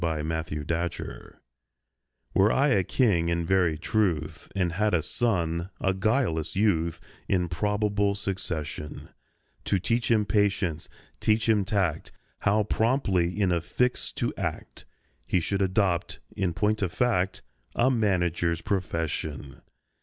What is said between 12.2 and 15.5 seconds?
How promptly in a fix to act, He